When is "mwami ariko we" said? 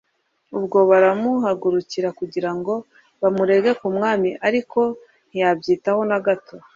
3.95-4.93